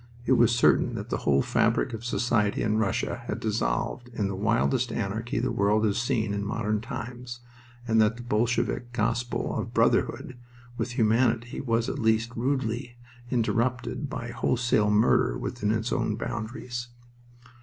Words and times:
It 0.25 0.31
was 0.31 0.55
certain 0.55 0.95
that 0.95 1.11
the 1.11 1.17
whole 1.29 1.43
fabric 1.43 1.93
of 1.93 2.03
society 2.03 2.63
in 2.63 2.79
Russia 2.79 3.21
had 3.27 3.39
dissolved 3.39 4.07
in 4.07 4.27
the 4.29 4.35
wildest 4.35 4.91
anarchy 4.91 5.37
the 5.37 5.51
world 5.51 5.85
has 5.85 5.99
seen 5.99 6.33
in 6.33 6.43
modern 6.43 6.81
times, 6.81 7.41
and 7.87 8.01
that 8.01 8.17
the 8.17 8.23
Bolshevik 8.23 8.93
gospel 8.93 9.55
of 9.55 9.75
"brotherhood" 9.75 10.37
with 10.75 10.93
humanity 10.93 11.61
was, 11.61 11.87
at 11.87 11.99
least, 11.99 12.35
rudely 12.35 12.97
"interrupted" 13.29 14.09
by 14.09 14.29
wholesale 14.31 14.89
murder 14.89 15.37
within 15.37 15.69
its 15.69 15.93
own 15.93 16.15
boundaries. 16.15 16.87